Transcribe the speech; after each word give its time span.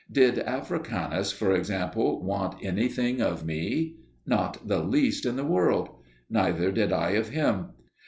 Did 0.11 0.39
Africanus, 0.39 1.31
for 1.31 1.51
example, 1.53 2.23
want 2.23 2.65
anything 2.65 3.21
of 3.21 3.45
me? 3.45 3.97
Not 4.25 4.67
the 4.67 4.81
least 4.83 5.27
in 5.27 5.35
the 5.35 5.45
world! 5.45 5.89
Neither 6.27 6.71
did 6.71 6.91
I 6.91 7.11
of 7.11 7.29
him. 7.29 7.67